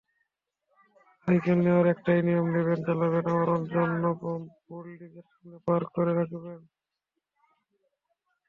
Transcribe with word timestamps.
Cycle 1.21 1.57
নেওয়ার 1.65 1.87
একটাই 1.93 2.21
নিয়ম—নেবেন, 2.27 2.79
চালাবেন 2.87 3.25
আবার 3.31 3.47
অন্য 3.55 3.73
বিল্ডিংয়ের 4.67 5.25
সামনে 5.29 5.57
পার্ক 5.67 5.87
করে 5.95 6.11
রাখবেন। 6.19 6.61